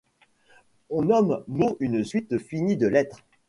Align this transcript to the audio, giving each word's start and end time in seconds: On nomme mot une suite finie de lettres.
On 0.89 1.03
nomme 1.03 1.43
mot 1.47 1.77
une 1.79 2.03
suite 2.03 2.39
finie 2.39 2.75
de 2.75 2.87
lettres. 2.87 3.23